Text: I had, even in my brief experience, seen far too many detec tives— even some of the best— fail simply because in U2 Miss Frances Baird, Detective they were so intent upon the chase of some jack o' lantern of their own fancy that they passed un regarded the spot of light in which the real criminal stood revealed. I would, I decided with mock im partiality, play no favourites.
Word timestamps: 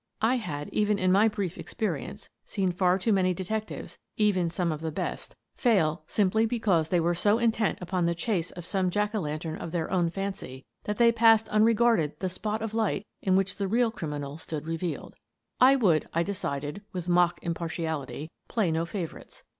I 0.23 0.37
had, 0.37 0.67
even 0.69 0.97
in 0.97 1.11
my 1.11 1.27
brief 1.27 1.59
experience, 1.59 2.27
seen 2.43 2.71
far 2.71 2.97
too 2.97 3.13
many 3.13 3.35
detec 3.35 3.67
tives— 3.67 3.99
even 4.27 4.49
some 4.49 4.71
of 4.71 4.81
the 4.81 4.89
best— 4.91 5.35
fail 5.57 6.01
simply 6.07 6.47
because 6.47 6.87
in 6.87 7.03
U2 7.03 7.07
Miss 7.07 7.21
Frances 7.21 7.23
Baird, 7.23 7.39
Detective 7.39 7.59
they 7.59 7.67
were 7.67 7.67
so 7.67 7.67
intent 7.67 7.77
upon 7.87 8.05
the 8.07 8.15
chase 8.15 8.49
of 8.57 8.65
some 8.65 8.89
jack 8.89 9.13
o' 9.13 9.19
lantern 9.19 9.57
of 9.59 9.71
their 9.71 9.91
own 9.91 10.09
fancy 10.09 10.65
that 10.85 10.97
they 10.97 11.11
passed 11.11 11.49
un 11.51 11.63
regarded 11.63 12.19
the 12.19 12.29
spot 12.29 12.63
of 12.63 12.73
light 12.73 13.05
in 13.21 13.35
which 13.35 13.57
the 13.57 13.67
real 13.67 13.91
criminal 13.91 14.39
stood 14.39 14.65
revealed. 14.65 15.17
I 15.59 15.75
would, 15.75 16.07
I 16.15 16.23
decided 16.23 16.81
with 16.91 17.07
mock 17.07 17.37
im 17.43 17.53
partiality, 17.53 18.31
play 18.47 18.71
no 18.71 18.87
favourites. 18.87 19.43